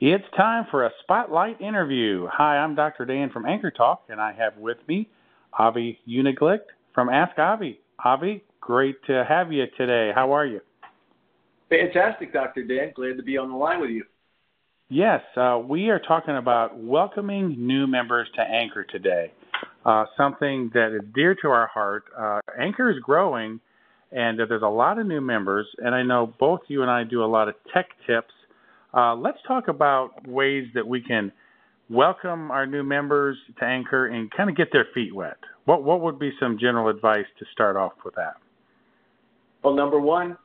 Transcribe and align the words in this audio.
It's 0.00 0.24
time 0.36 0.66
for 0.72 0.84
a 0.84 0.90
spotlight 1.02 1.60
interview. 1.60 2.26
Hi, 2.30 2.56
I'm 2.56 2.74
Dr. 2.74 3.04
Dan 3.04 3.30
from 3.30 3.46
Anchor 3.46 3.70
Talk, 3.70 4.02
and 4.08 4.20
I 4.20 4.32
have 4.32 4.56
with 4.56 4.78
me 4.88 5.08
Avi 5.56 6.00
Uniglick 6.08 6.58
from 6.92 7.08
Ask 7.08 7.38
Avi. 7.38 7.78
Avi, 8.04 8.42
great 8.60 8.96
to 9.06 9.24
have 9.26 9.52
you 9.52 9.66
today. 9.76 10.10
How 10.12 10.32
are 10.32 10.44
you? 10.44 10.60
Fantastic, 11.70 12.32
Dr. 12.32 12.64
Dan. 12.64 12.92
Glad 12.96 13.18
to 13.18 13.22
be 13.22 13.38
on 13.38 13.50
the 13.50 13.56
line 13.56 13.80
with 13.80 13.90
you. 13.90 14.02
Yes, 14.88 15.20
uh, 15.36 15.60
we 15.64 15.90
are 15.90 16.00
talking 16.00 16.36
about 16.36 16.76
welcoming 16.76 17.54
new 17.56 17.86
members 17.86 18.26
to 18.34 18.42
Anchor 18.42 18.82
today. 18.82 19.32
Uh, 19.86 20.06
something 20.16 20.72
that 20.74 20.92
is 20.92 21.02
dear 21.14 21.36
to 21.36 21.48
our 21.48 21.68
heart. 21.68 22.04
Uh, 22.18 22.40
Anchor 22.60 22.90
is 22.90 22.98
growing, 22.98 23.60
and 24.10 24.40
there's 24.40 24.62
a 24.62 24.66
lot 24.66 24.98
of 24.98 25.06
new 25.06 25.20
members, 25.20 25.68
and 25.78 25.94
I 25.94 26.02
know 26.02 26.34
both 26.40 26.60
you 26.66 26.82
and 26.82 26.90
I 26.90 27.04
do 27.04 27.22
a 27.22 27.26
lot 27.26 27.48
of 27.48 27.54
tech 27.72 27.86
tips 28.08 28.32
uh, 28.96 29.14
let's 29.14 29.38
talk 29.46 29.68
about 29.68 30.26
ways 30.26 30.66
that 30.74 30.86
we 30.86 31.00
can 31.00 31.32
welcome 31.90 32.50
our 32.50 32.66
new 32.66 32.82
members 32.82 33.36
to 33.58 33.64
Anchor 33.64 34.06
and 34.06 34.30
kind 34.30 34.48
of 34.48 34.56
get 34.56 34.68
their 34.72 34.86
feet 34.94 35.14
wet. 35.14 35.36
What 35.64 35.82
what 35.82 36.00
would 36.00 36.18
be 36.18 36.32
some 36.38 36.58
general 36.58 36.88
advice 36.88 37.26
to 37.38 37.44
start 37.52 37.76
off 37.76 37.92
with 38.04 38.14
that? 38.14 38.34
Well, 39.62 39.74
number 39.74 39.98
one, 39.98 40.36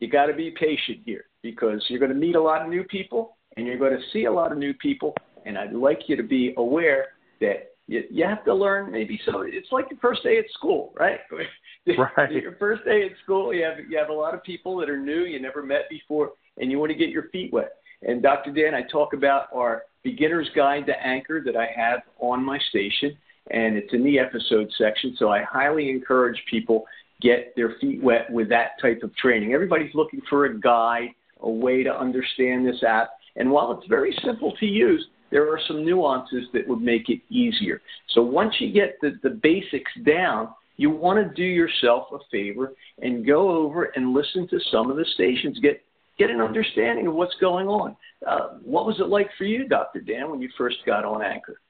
you 0.00 0.08
got 0.08 0.26
to 0.26 0.34
be 0.34 0.50
patient 0.50 1.00
here 1.04 1.26
because 1.42 1.84
you're 1.88 2.00
going 2.00 2.12
to 2.12 2.16
meet 2.18 2.34
a 2.34 2.42
lot 2.42 2.62
of 2.62 2.68
new 2.68 2.84
people 2.84 3.36
and 3.56 3.66
you're 3.66 3.78
going 3.78 3.92
to 3.92 4.02
see 4.12 4.24
a 4.24 4.32
lot 4.32 4.50
of 4.50 4.58
new 4.58 4.74
people. 4.74 5.14
And 5.44 5.58
I'd 5.58 5.72
like 5.72 6.00
you 6.06 6.16
to 6.16 6.22
be 6.22 6.54
aware 6.56 7.08
that 7.40 7.72
you, 7.86 8.02
you 8.10 8.24
have 8.24 8.44
to 8.44 8.54
learn 8.54 8.90
maybe 8.90 9.20
so 9.26 9.42
it's 9.42 9.70
like 9.70 9.86
your 9.90 9.98
first 10.00 10.22
day 10.22 10.38
at 10.38 10.44
school, 10.54 10.92
right? 10.98 11.20
Right. 11.84 12.30
your 12.30 12.54
first 12.60 12.84
day 12.84 13.02
at 13.04 13.10
school, 13.24 13.52
you 13.52 13.64
have 13.64 13.74
you 13.90 13.98
have 13.98 14.08
a 14.08 14.12
lot 14.12 14.34
of 14.34 14.44
people 14.44 14.76
that 14.76 14.88
are 14.88 14.96
new 14.96 15.24
you 15.24 15.42
never 15.42 15.64
met 15.64 15.90
before, 15.90 16.30
and 16.56 16.70
you 16.70 16.78
want 16.78 16.92
to 16.92 16.96
get 16.96 17.08
your 17.08 17.24
feet 17.30 17.52
wet. 17.52 17.72
And 18.02 18.22
Dr. 18.22 18.52
Dan, 18.52 18.74
I 18.74 18.82
talk 18.82 19.12
about 19.12 19.46
our 19.54 19.82
beginner's 20.02 20.48
guide 20.54 20.86
to 20.86 21.06
Anchor 21.06 21.42
that 21.44 21.56
I 21.56 21.68
have 21.76 22.00
on 22.18 22.44
my 22.44 22.58
station, 22.70 23.16
and 23.50 23.76
it's 23.76 23.92
in 23.92 24.02
the 24.02 24.18
episode 24.18 24.70
section. 24.76 25.14
So 25.18 25.30
I 25.30 25.42
highly 25.42 25.90
encourage 25.90 26.42
people 26.50 26.84
get 27.20 27.54
their 27.54 27.76
feet 27.80 28.02
wet 28.02 28.30
with 28.30 28.48
that 28.48 28.80
type 28.80 29.02
of 29.02 29.14
training. 29.16 29.52
Everybody's 29.52 29.94
looking 29.94 30.20
for 30.28 30.46
a 30.46 30.58
guide, 30.58 31.10
a 31.40 31.50
way 31.50 31.82
to 31.84 31.90
understand 31.90 32.66
this 32.66 32.82
app. 32.82 33.10
And 33.36 33.50
while 33.50 33.72
it's 33.72 33.86
very 33.88 34.16
simple 34.24 34.52
to 34.58 34.66
use, 34.66 35.06
there 35.30 35.50
are 35.50 35.60
some 35.66 35.84
nuances 35.84 36.44
that 36.52 36.66
would 36.68 36.82
make 36.82 37.08
it 37.08 37.20
easier. 37.30 37.80
So 38.10 38.22
once 38.22 38.54
you 38.58 38.72
get 38.72 38.96
the, 39.00 39.12
the 39.22 39.30
basics 39.30 39.90
down, 40.04 40.48
you 40.76 40.90
want 40.90 41.18
to 41.18 41.34
do 41.34 41.44
yourself 41.44 42.08
a 42.12 42.18
favor 42.30 42.72
and 43.00 43.26
go 43.26 43.50
over 43.50 43.84
and 43.96 44.12
listen 44.12 44.48
to 44.48 44.58
some 44.70 44.90
of 44.90 44.96
the 44.96 45.06
stations. 45.14 45.58
Get 45.60 45.82
get 46.18 46.30
an 46.30 46.40
understanding 46.40 47.06
of 47.06 47.14
what's 47.14 47.34
going 47.40 47.66
on. 47.66 47.96
Uh, 48.26 48.58
what 48.64 48.86
was 48.86 48.96
it 49.00 49.08
like 49.08 49.28
for 49.38 49.44
you, 49.44 49.66
Dr. 49.68 50.00
Dan, 50.00 50.30
when 50.30 50.40
you 50.40 50.48
first 50.56 50.76
got 50.86 51.04
on 51.04 51.22
Anchor? 51.22 51.60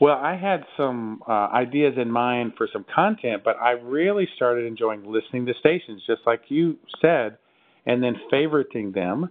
Well, 0.00 0.16
I 0.16 0.36
had 0.36 0.64
some 0.76 1.22
uh, 1.26 1.48
ideas 1.52 1.94
in 1.96 2.10
mind 2.10 2.54
for 2.58 2.68
some 2.72 2.84
content, 2.92 3.42
but 3.44 3.56
I 3.60 3.72
really 3.72 4.28
started 4.34 4.66
enjoying 4.66 5.04
listening 5.06 5.46
to 5.46 5.54
stations, 5.60 6.02
just 6.06 6.22
like 6.26 6.42
you 6.48 6.78
said, 7.00 7.38
and 7.86 8.02
then 8.02 8.16
favoriting 8.32 8.92
them. 8.92 9.30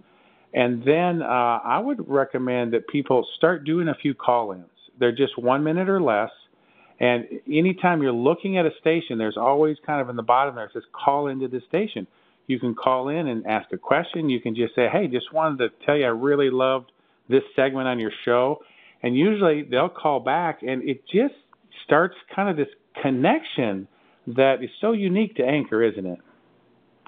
And 0.54 0.82
then 0.84 1.20
uh, 1.20 1.58
I 1.64 1.80
would 1.80 2.08
recommend 2.08 2.72
that 2.72 2.88
people 2.88 3.26
start 3.36 3.64
doing 3.64 3.88
a 3.88 3.94
few 3.94 4.14
call 4.14 4.52
ins. 4.52 4.64
They're 4.98 5.14
just 5.14 5.36
one 5.36 5.64
minute 5.64 5.88
or 5.88 6.00
less. 6.00 6.30
And 7.00 7.24
anytime 7.52 8.00
you're 8.02 8.12
looking 8.12 8.56
at 8.56 8.64
a 8.64 8.70
station, 8.80 9.18
there's 9.18 9.36
always 9.36 9.76
kind 9.84 10.00
of 10.00 10.08
in 10.08 10.16
the 10.16 10.22
bottom 10.22 10.54
there, 10.54 10.66
it 10.66 10.70
says 10.72 10.84
call 10.92 11.26
into 11.26 11.48
the 11.48 11.60
station 11.68 12.06
you 12.46 12.58
can 12.58 12.74
call 12.74 13.08
in 13.08 13.28
and 13.28 13.46
ask 13.46 13.72
a 13.72 13.78
question. 13.78 14.28
You 14.28 14.40
can 14.40 14.54
just 14.54 14.74
say, 14.74 14.88
hey, 14.92 15.06
just 15.06 15.32
wanted 15.32 15.58
to 15.58 15.86
tell 15.86 15.96
you 15.96 16.04
I 16.04 16.08
really 16.08 16.50
loved 16.50 16.92
this 17.28 17.42
segment 17.56 17.88
on 17.88 17.98
your 17.98 18.12
show. 18.24 18.60
And 19.02 19.16
usually 19.16 19.62
they'll 19.62 19.88
call 19.88 20.20
back, 20.20 20.62
and 20.62 20.82
it 20.88 21.02
just 21.12 21.34
starts 21.84 22.14
kind 22.34 22.48
of 22.48 22.56
this 22.56 22.72
connection 23.02 23.86
that 24.26 24.62
is 24.62 24.70
so 24.80 24.92
unique 24.92 25.36
to 25.36 25.44
Anchor, 25.44 25.82
isn't 25.82 26.06
it? 26.06 26.18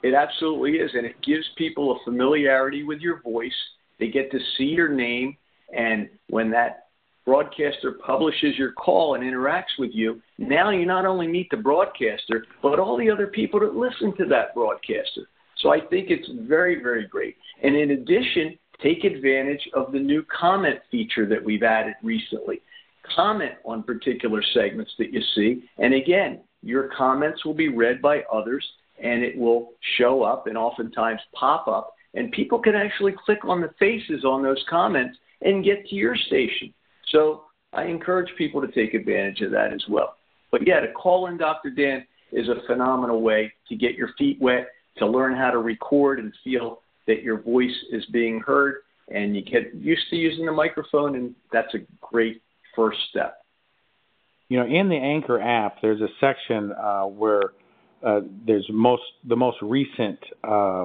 It 0.02 0.14
absolutely 0.14 0.72
is. 0.72 0.90
And 0.94 1.06
it 1.06 1.16
gives 1.22 1.44
people 1.56 1.92
a 1.92 2.04
familiarity 2.04 2.82
with 2.82 3.00
your 3.00 3.22
voice. 3.22 3.54
They 3.98 4.08
get 4.08 4.30
to 4.32 4.38
see 4.58 4.64
your 4.64 4.88
name. 4.88 5.36
And 5.74 6.08
when 6.28 6.50
that 6.50 6.85
broadcaster 7.26 7.98
publishes 8.06 8.56
your 8.56 8.72
call 8.72 9.16
and 9.16 9.24
interacts 9.24 9.78
with 9.78 9.90
you, 9.92 10.22
now 10.38 10.70
you 10.70 10.86
not 10.86 11.04
only 11.04 11.26
meet 11.26 11.50
the 11.50 11.56
broadcaster, 11.56 12.46
but 12.62 12.78
all 12.78 12.96
the 12.96 13.10
other 13.10 13.26
people 13.26 13.60
that 13.60 13.74
listen 13.74 14.16
to 14.16 14.24
that 14.26 14.54
broadcaster. 14.54 15.28
So 15.58 15.70
I 15.70 15.80
think 15.80 16.10
it's 16.10 16.28
very, 16.48 16.82
very 16.82 17.06
great. 17.06 17.36
And 17.62 17.74
in 17.74 17.90
addition, 17.90 18.56
take 18.82 19.04
advantage 19.04 19.68
of 19.74 19.92
the 19.92 19.98
new 19.98 20.24
comment 20.24 20.78
feature 20.90 21.26
that 21.26 21.42
we've 21.42 21.62
added 21.62 21.94
recently. 22.02 22.60
Comment 23.14 23.54
on 23.64 23.82
particular 23.82 24.42
segments 24.54 24.92
that 24.98 25.12
you 25.12 25.20
see. 25.34 25.64
And 25.78 25.94
again, 25.94 26.40
your 26.62 26.90
comments 26.96 27.44
will 27.44 27.54
be 27.54 27.68
read 27.68 28.00
by 28.00 28.22
others 28.32 28.64
and 29.02 29.22
it 29.22 29.36
will 29.36 29.72
show 29.98 30.22
up 30.22 30.46
and 30.46 30.56
oftentimes 30.56 31.20
pop 31.34 31.68
up. 31.68 31.94
And 32.14 32.32
people 32.32 32.58
can 32.58 32.74
actually 32.74 33.14
click 33.24 33.44
on 33.44 33.60
the 33.60 33.74
faces 33.78 34.24
on 34.24 34.42
those 34.42 34.64
comments 34.70 35.18
and 35.42 35.64
get 35.64 35.86
to 35.86 35.94
your 35.94 36.16
station. 36.16 36.72
So 37.08 37.44
I 37.72 37.84
encourage 37.84 38.30
people 38.36 38.60
to 38.60 38.68
take 38.68 38.94
advantage 38.94 39.40
of 39.40 39.50
that 39.52 39.72
as 39.72 39.82
well. 39.88 40.16
But 40.50 40.66
yeah, 40.66 40.80
to 40.80 40.92
call 40.92 41.26
in 41.26 41.36
Dr. 41.36 41.70
Dan 41.70 42.06
is 42.32 42.48
a 42.48 42.66
phenomenal 42.66 43.22
way 43.22 43.52
to 43.68 43.76
get 43.76 43.94
your 43.94 44.10
feet 44.18 44.38
wet, 44.40 44.68
to 44.98 45.06
learn 45.06 45.36
how 45.36 45.50
to 45.50 45.58
record 45.58 46.18
and 46.18 46.32
feel 46.42 46.80
that 47.06 47.22
your 47.22 47.40
voice 47.40 47.74
is 47.92 48.04
being 48.06 48.40
heard, 48.40 48.76
and 49.08 49.36
you 49.36 49.42
get 49.42 49.74
used 49.74 50.02
to 50.10 50.16
using 50.16 50.46
the 50.46 50.52
microphone, 50.52 51.14
and 51.14 51.34
that's 51.52 51.72
a 51.74 51.78
great 52.00 52.42
first 52.74 52.98
step. 53.10 53.38
You 54.48 54.58
know, 54.58 54.66
in 54.66 54.88
the 54.88 54.96
Anchor 54.96 55.40
app, 55.40 55.80
there's 55.82 56.00
a 56.00 56.08
section 56.20 56.72
uh, 56.72 57.04
where 57.04 57.42
uh, 58.04 58.20
there's 58.46 58.66
most 58.70 59.02
the 59.26 59.36
most 59.36 59.56
recent 59.62 60.18
uh, 60.44 60.84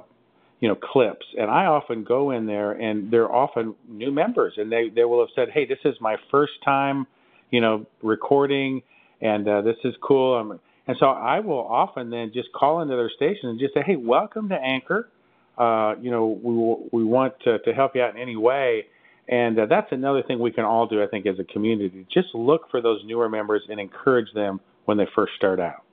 you 0.61 0.69
know 0.69 0.75
clips. 0.75 1.25
And 1.38 1.51
i 1.51 1.66
often 1.66 2.05
go 2.05 2.31
in 2.31 2.45
there 2.45 2.72
and 2.72 3.11
they're 3.11 3.33
often 3.33 3.75
new 3.89 4.11
members 4.11 4.53
and 4.55 4.72
they 4.72 4.89
they 4.95 5.03
will 5.03 5.19
have 5.19 5.29
said 5.35 5.49
hey 5.53 5.66
this 5.66 5.79
is 5.83 5.95
my 5.99 6.16
first 6.29 6.53
time 6.63 7.05
you 7.49 7.59
know 7.59 7.85
recording 8.01 8.81
and 9.19 9.47
uh, 9.47 9.61
this 9.61 9.75
is 9.83 9.94
cool. 10.01 10.35
I'm, 10.35 10.59
and 10.88 10.97
so 11.00 11.07
i 11.07 11.41
will 11.41 11.67
often 11.67 12.09
then 12.09 12.31
just 12.33 12.51
call 12.53 12.81
into 12.81 12.95
their 12.95 13.09
station 13.09 13.50
and 13.50 13.59
just 13.59 13.73
say 13.73 13.81
hey 13.85 13.97
welcome 13.97 14.47
to 14.50 14.55
anchor. 14.55 15.09
Uh, 15.57 15.95
you 16.00 16.09
know 16.09 16.39
we 16.41 17.01
we 17.01 17.03
want 17.03 17.33
to, 17.44 17.59
to 17.59 17.73
help 17.73 17.95
you 17.95 18.01
out 18.01 18.16
in 18.16 18.21
any 18.21 18.38
way. 18.38 18.85
And 19.27 19.59
uh, 19.59 19.66
that's 19.67 19.91
another 19.91 20.23
thing 20.23 20.39
we 20.39 20.51
can 20.51 20.63
all 20.63 20.88
do 20.88 21.03
i 21.03 21.07
think 21.07 21.25
as 21.25 21.39
a 21.39 21.44
community. 21.44 22.05
Just 22.13 22.29
look 22.33 22.69
for 22.69 22.81
those 22.81 23.01
newer 23.05 23.29
members 23.29 23.63
and 23.67 23.79
encourage 23.79 24.31
them 24.33 24.59
when 24.85 24.97
they 24.97 25.07
first 25.16 25.33
start 25.38 25.59
out. 25.59 25.83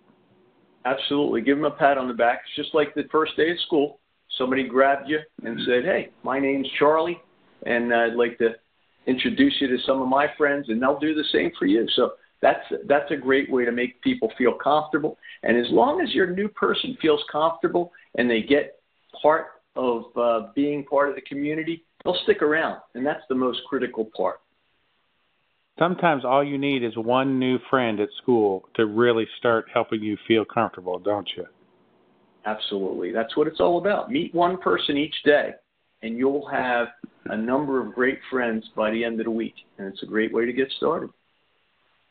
Absolutely. 0.85 1.43
Give 1.43 1.57
them 1.57 1.67
a 1.67 1.71
pat 1.71 1.99
on 1.99 2.09
the 2.09 2.15
back. 2.15 2.41
It's 2.47 2.57
just 2.65 2.75
like 2.75 2.95
the 2.95 3.05
first 3.11 3.37
day 3.37 3.51
of 3.51 3.61
school 3.67 3.99
somebody 4.39 4.67
grabbed 4.67 5.09
you 5.09 5.19
and 5.45 5.59
said, 5.67 5.85
"Hey, 5.85 6.11
my 6.23 6.39
name's 6.39 6.69
Charlie, 6.79 7.21
and 7.67 7.93
I'd 7.93 8.15
like 8.15 8.39
to 8.39 8.55
introduce 9.07 9.55
you 9.61 9.69
to 9.69 9.79
some 9.85 10.01
of 10.01 10.09
my 10.09 10.27
friends," 10.37 10.69
and 10.69 10.81
they'll 10.81 10.99
do 10.99 11.15
the 11.15 11.25
same 11.33 11.51
for 11.59 11.67
you. 11.67 11.87
So 11.95 12.13
that's 12.41 12.65
that's 12.87 13.11
a 13.11 13.17
great 13.17 13.51
way 13.51 13.65
to 13.65 13.73
make 13.73 14.01
people 14.03 14.33
feel 14.39 14.55
comfortable. 14.55 15.19
And 15.43 15.57
as 15.57 15.71
long 15.71 16.01
as 16.01 16.15
your 16.15 16.29
new 16.29 16.49
person 16.49 16.97
feels 17.03 17.23
comfortable 17.31 17.93
and 18.17 18.31
they 18.31 18.43
get 18.43 18.81
part 19.21 19.47
of 19.77 20.05
uh, 20.17 20.49
being 20.55 20.85
part 20.85 21.09
of 21.09 21.15
the 21.15 21.21
community, 21.23 21.85
they'll 22.05 22.19
stick 22.25 22.43
around, 22.43 22.81
and 22.95 23.05
that's 23.05 23.23
the 23.29 23.35
most 23.35 23.61
critical 23.69 24.09
part. 24.17 24.41
Sometimes 25.79 26.25
all 26.25 26.43
you 26.43 26.59
need 26.59 26.83
is 26.83 26.97
one 26.97 27.39
new 27.39 27.59
friend 27.71 28.01
at 28.01 28.09
school 28.21 28.69
to 28.75 28.87
really 28.87 29.27
start 29.39 29.67
helping 29.73 30.03
you 30.03 30.17
feel 30.27 30.45
comfortable, 30.45 30.99
don't 30.99 31.29
you? 31.37 31.47
Absolutely. 32.47 33.13
That's 33.13 33.37
what 33.37 33.47
it's 33.47 33.61
all 33.61 33.79
about. 33.79 34.11
Meet 34.11 34.35
one 34.35 34.59
person 34.59 34.97
each 34.97 35.15
day, 35.25 35.51
and 36.03 36.17
you'll 36.17 36.49
have 36.49 36.89
a 37.27 37.37
number 37.37 37.85
of 37.85 37.95
great 37.95 38.19
friends 38.31 38.65
by 38.75 38.91
the 38.91 39.05
end 39.05 39.21
of 39.21 39.25
the 39.25 39.31
week. 39.31 39.55
And 39.79 39.87
it's 39.89 40.03
a 40.03 40.07
great 40.07 40.33
way 40.33 40.47
to 40.47 40.53
get 40.53 40.69
started. 40.77 41.11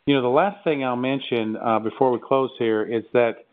You 0.05 0.15
know, 0.15 0.21
the 0.21 0.27
last 0.27 0.63
thing 0.63 0.83
I'll 0.83 0.95
mention 0.95 1.57
uh, 1.57 1.79
before 1.79 2.11
we 2.11 2.19
close 2.25 2.51
here 2.59 2.83
is 2.83 3.03
that 3.13 3.45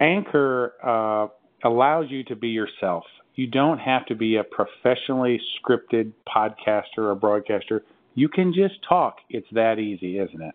Anchor 0.00 0.72
uh, 0.82 1.28
allows 1.68 2.06
you 2.10 2.24
to 2.24 2.36
be 2.36 2.48
yourself. 2.48 3.04
You 3.34 3.48
don't 3.48 3.78
have 3.78 4.06
to 4.06 4.14
be 4.14 4.36
a 4.36 4.44
professionally 4.44 5.40
scripted 5.58 6.12
podcaster 6.28 6.98
or 6.98 7.14
broadcaster. 7.14 7.82
You 8.14 8.28
can 8.28 8.52
just 8.54 8.74
talk. 8.88 9.16
It's 9.28 9.46
that 9.52 9.78
easy, 9.78 10.18
isn't 10.18 10.40
it? 10.40 10.54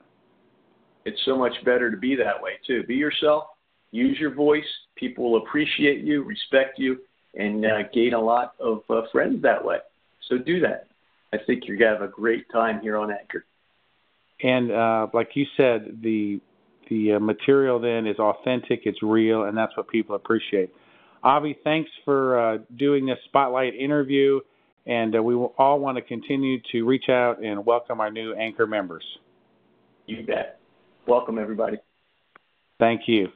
It's 1.05 1.19
so 1.25 1.37
much 1.37 1.53
better 1.65 1.91
to 1.91 1.97
be 1.97 2.15
that 2.15 2.41
way, 2.41 2.51
too. 2.65 2.83
Be 2.83 2.95
yourself, 2.95 3.45
use 3.91 4.17
your 4.19 4.33
voice. 4.33 4.63
People 4.95 5.31
will 5.31 5.41
appreciate 5.41 6.03
you, 6.03 6.23
respect 6.23 6.77
you, 6.77 6.99
and 7.35 7.65
uh, 7.65 7.83
gain 7.93 8.13
a 8.13 8.19
lot 8.19 8.53
of 8.59 8.81
uh, 8.89 9.01
friends 9.11 9.41
that 9.41 9.63
way. 9.63 9.77
So 10.27 10.37
do 10.37 10.59
that. 10.61 10.87
I 11.33 11.37
think 11.45 11.63
you're 11.65 11.77
gonna 11.77 11.91
have 11.91 12.01
a 12.01 12.11
great 12.11 12.49
time 12.51 12.81
here 12.81 12.97
on 12.97 13.11
Anchor. 13.11 13.45
And 14.41 14.71
uh, 14.71 15.07
like 15.13 15.29
you 15.35 15.45
said, 15.57 15.99
the 16.01 16.39
the 16.89 17.13
uh, 17.13 17.19
material 17.19 17.79
then 17.79 18.07
is 18.07 18.17
authentic, 18.17 18.81
it's 18.85 19.03
real, 19.03 19.43
and 19.43 19.55
that's 19.55 19.75
what 19.77 19.87
people 19.87 20.15
appreciate. 20.15 20.73
Avi, 21.23 21.57
thanks 21.63 21.89
for 22.03 22.39
uh, 22.39 22.57
doing 22.77 23.05
this 23.05 23.19
spotlight 23.25 23.75
interview, 23.75 24.39
and 24.87 25.15
uh, 25.15 25.21
we 25.21 25.35
will 25.35 25.53
all 25.57 25.79
want 25.79 25.97
to 25.97 26.01
continue 26.01 26.59
to 26.71 26.83
reach 26.83 27.09
out 27.09 27.43
and 27.43 27.63
welcome 27.63 27.99
our 27.99 28.09
new 28.09 28.33
anchor 28.33 28.65
members. 28.65 29.03
You 30.07 30.25
bet. 30.25 30.59
Welcome, 31.07 31.37
everybody. 31.37 31.77
Thank 32.79 33.01
you. 33.07 33.27